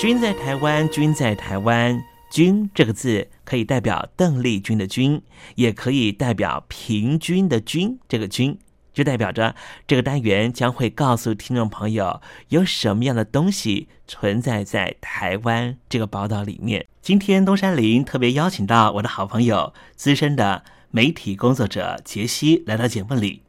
[0.00, 2.02] 君在台湾，君在台湾。
[2.30, 5.20] 君这个字可以代表邓丽君的君，
[5.56, 7.98] 也可以代表平均的均。
[8.08, 8.58] 这个均
[8.94, 9.54] 就代表着
[9.86, 16.86] 这个单元将会告诉听众朋友有什么样的东西存在在台湾这个宝岛里面。
[17.02, 23.42] 今天东山林特别邀请到我的好朋友、资深的媒体工作者杰西来到节目里。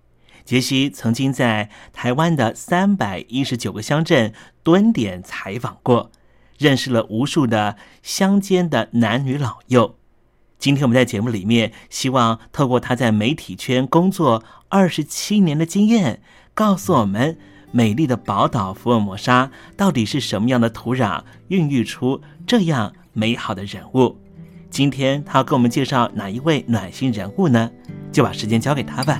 [0.43, 6.11] 杰西曾经在台湾的三百一十九个乡镇蹲点采访过。
[6.61, 9.95] 认识了无数的乡间的男女老幼。
[10.59, 16.21] 今天我们在节目里面，希望透过他在媒体圈工作二十七年的经验，
[16.53, 17.35] 告诉我们
[17.71, 24.17] 美丽的宝岛福尔摩沙到底是什么样的土壤孕育出这样美好的人物。
[24.69, 27.71] 今天他要给我们介绍哪一位暖心人物呢？
[28.11, 29.19] 就把时间交给他吧。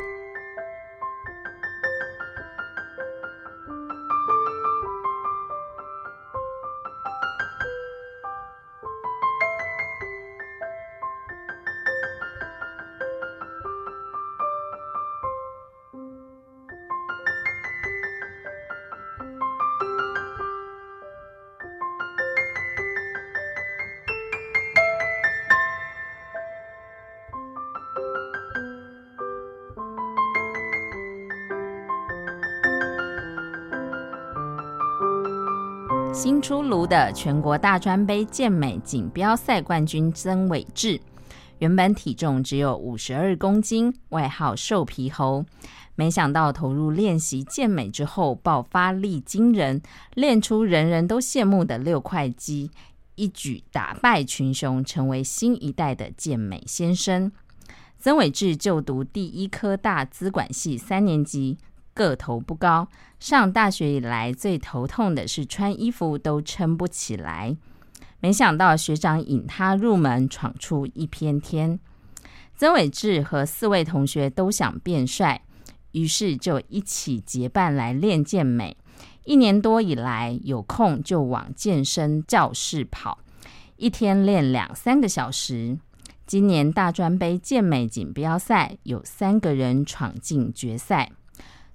[36.23, 41.01] 新出炉的全国大专杯健美锦标赛冠军曾伟志，
[41.57, 45.43] 原本体重只有五十二公斤，外号“瘦皮猴”。
[45.97, 49.81] 没想到投入练习健美之后，爆发力惊人，
[50.13, 52.69] 练出人人都羡慕的六块肌，
[53.15, 57.31] 一举打败群雄，成为新一代的健美先生。
[57.97, 61.57] 曾伟志就读第一科大资管系三年级。
[61.93, 62.87] 个头不高，
[63.19, 67.55] 上大学以来最头痛的是穿衣服都撑不起来。
[68.19, 71.79] 没想到学长引他入门，闯出一片天。
[72.55, 75.41] 曾伟志和四位同学都想变帅，
[75.93, 78.77] 于是就一起结伴来练健美。
[79.25, 83.19] 一年多以来，有空就往健身教室跑，
[83.77, 85.77] 一天练两三个小时。
[86.27, 91.11] 今年大专杯健美锦标赛，有三个人闯进决赛。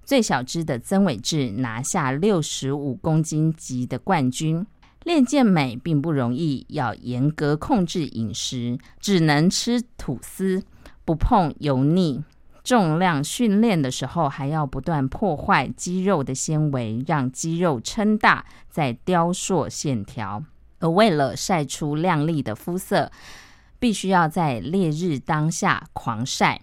[0.06, 4.64] 最小只的曾伟志拿下六十五公斤级的冠军。
[5.02, 10.62] 练健美并不容易，要严格控制饮食，只能吃吐司，
[11.04, 12.22] 不碰油腻。
[12.62, 20.44] 重量训练的时候，还要不断破坏肌肉的纤维，让肌肉撑大，再雕塑线条。
[20.78, 23.10] 而为了晒出亮丽的肤色，
[23.80, 26.60] 必须要在烈日当下狂晒。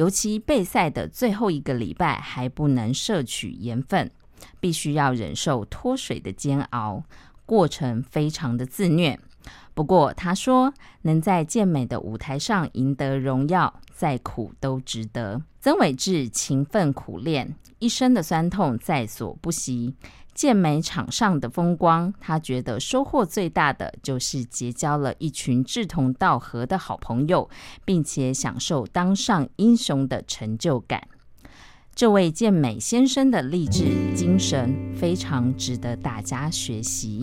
[0.00, 4.10] 尤其备赛的最后一个礼拜还不能摄取盐分，
[4.58, 7.04] 必须要忍受脱水的煎熬，
[7.44, 9.20] 过程非常的自虐。
[9.74, 15.42] 不过他说，能在健美的舞台上赢得荣耀，再苦都值得。
[15.60, 19.94] 曾伟志勤奋苦练，一身的酸痛在所不惜。
[20.40, 27.50] 健美场上的风光，他觉得收获最大的就是结交了一群志同道合的好朋友，
[27.84, 31.08] 并且享受当上英雄的成就感。
[31.94, 37.22] 这位健美先生的励志精神非常值得大家学习。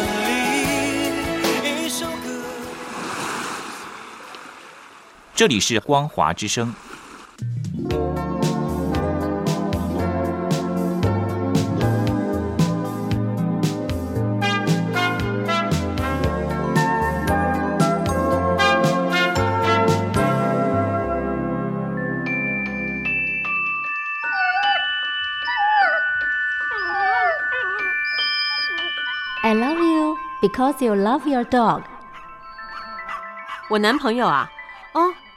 [5.33, 6.73] 这里是光华之声。
[29.43, 31.81] I love you because you love your dog。
[33.69, 34.49] 我男朋友啊，
[34.93, 35.13] 哦，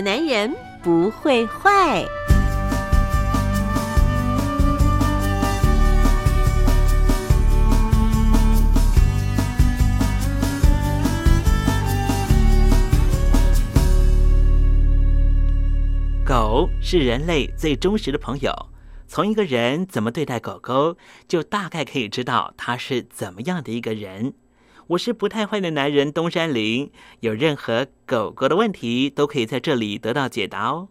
[0.00, 2.04] 男人不会坏。
[16.24, 18.54] 狗是人类最忠实的朋友，
[19.08, 24.32] 从一个人怎么对待狗狗，就大概可以知道他是怎么样的一个人。
[24.90, 30.88] 我是不太坏的男人东山林，有任何狗狗的问题都可以在这里得到解答哦。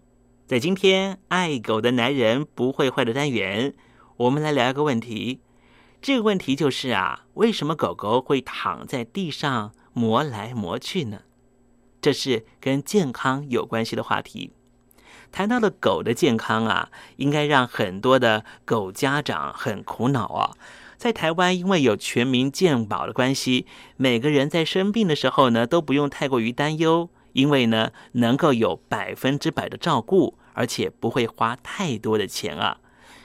[0.48, 3.74] 在今天爱狗的男人不会坏的单元，
[4.16, 5.42] 我们来聊一个问题。
[6.02, 11.24] 这个问题就是啊，为什么狗狗会躺在地上磨来磨去呢？
[12.02, 14.54] 这是跟健康有关系的话题。
[15.30, 20.56] 谈到了狗的健康啊，应该让很多的狗家长很苦恼啊。
[21.00, 32.80] 在台湾，因为有全民健保的关系，每个人在生病的时候呢，都不用太过于担忧，因为呢，能够有百分之百的照顾，而且不会花太多的钱啊。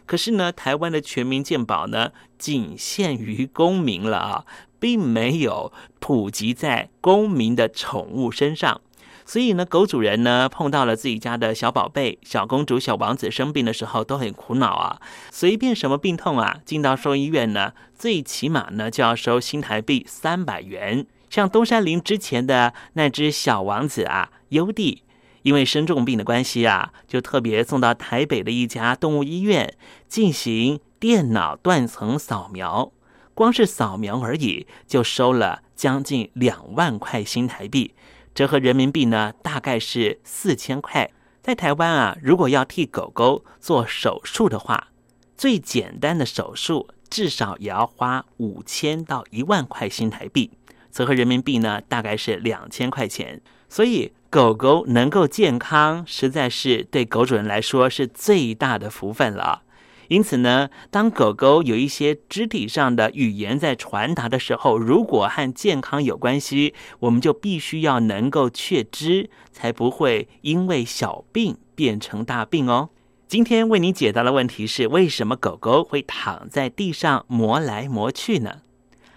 [0.06, 4.46] 可是呢，台湾的全民健保呢，仅限于公民了啊，
[4.78, 8.82] 并没有普及在公民的宠物身上。
[9.26, 15.00] 所以呢，狗主人呢碰到了自己家的小宝贝、小公主、小王子生病的时候，都很苦恼啊。
[15.30, 21.06] 随便什么病痛啊，进到兽医院呢，最起码呢就要收新台币三百元。
[21.30, 25.02] 像东山林之前的那只小王子啊，优弟，
[25.42, 29.74] 因为生重病的关系啊，就特别送到台北的一家动物医院
[30.06, 32.92] 进行电脑断层扫描，
[33.34, 37.94] 光是扫描而已就收了将近两万块新台币。
[38.34, 41.10] 折合人民币呢，大概是四千块。
[41.40, 44.88] 在台湾啊，如果要替狗狗做手术的话，
[45.36, 50.50] 最简单的手术至少也要花五千到一万块新台币，
[50.90, 53.40] 折合人民币呢，大概是两千块钱。
[53.68, 59.62] 所以，狗狗能够健康，实在是对狗主人来说是最大的福分了。
[60.08, 72.90] 因此呢，当狗狗有一些肢体上的语言在传达的时候，如果和健康有关系，我们就必须要能够确知，才不会因为小病变成大病哦。
[73.26, 78.60] 今天为你解答的问题是：为什么狗狗会躺在地上磨来磨去呢？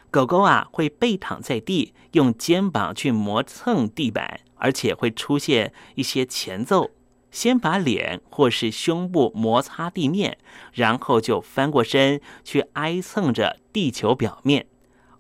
[0.09, 6.89] 狗狗啊会背躺在地，用肩膀去磨蹭地板，而且会出现一些前奏。
[7.31, 10.37] 先把脸或是胸部摩擦地面，
[10.73, 14.67] 然后就翻过身去挨蹭着地球表面，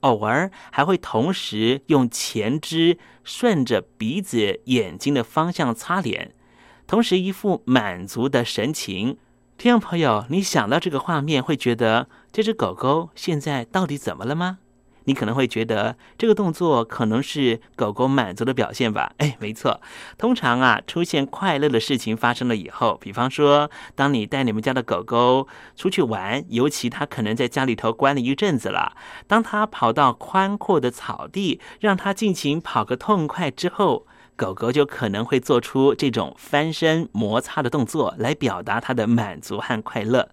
[0.01, 6.33] 偶尔还会同时用前肢顺着鼻子、眼睛的方向擦脸，
[6.87, 9.17] 同时一副满足的神情。
[9.57, 14.59] 听众朋友，你想到这个画面，会觉得这只狗狗现在到底怎么了吗？
[15.07, 19.13] 你可能会觉得这个动作可能是狗狗满足的表现吧？
[19.19, 19.79] 哎，没错，
[20.17, 40.29] 通常啊，出现快乐的事情发生了以后，比方说，当你带你们家的狗狗出去玩，尤其它可能在家里头关了一阵子了，当它跑到宽阔的草地，让它尽情跑个痛快之后，狗狗就可能会做出这种翻身摩擦的动作，来表达它的满足和快乐。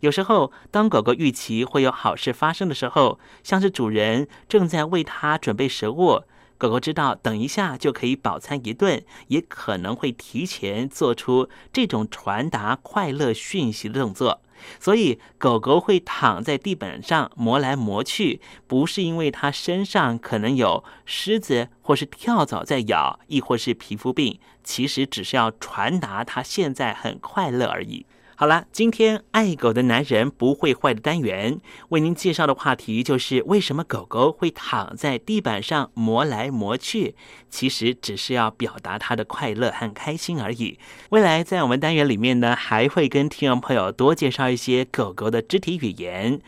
[0.00, 6.22] 有时候，当狗狗预期会有好事发生的时候，像是主人正在为它准备食物，
[6.56, 14.40] 狗狗知道等一下就可以饱餐一顿，也可能会提前做出这种传达快乐讯息的动作。
[14.78, 28.04] 所以，狗狗会躺在地板上磨来磨去，不是因为它身上可能有虱子或是跳蚤在咬，亦或是皮肤病，其实只是要传达它现在很快乐而已。
[28.40, 37.14] 好了，今天爱狗的男人不会坏的单元为您介绍的话题就是为什么狗狗会躺在地板上磨来磨去，
[37.50, 40.78] 其实只是要表达它的快乐和开心而已。
[41.10, 46.40] 未来在我们单元里面呢，还会跟听众朋友多介绍一些狗狗的肢体语言。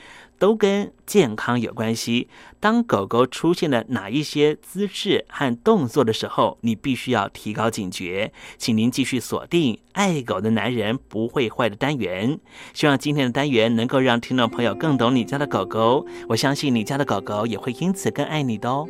[0.42, 2.26] 都跟健康有关系。
[2.58, 8.32] 当狗狗出现了哪一些姿势和动作的时候，你必须要提高警觉。
[8.58, 12.40] 请您继续锁定《爱狗的男人不会坏》的单元。
[12.74, 16.04] 希望今天的单元能够让听众朋友更懂你家的狗狗。
[16.30, 18.88] 我相信你家的狗狗也会因此更爱你的哦。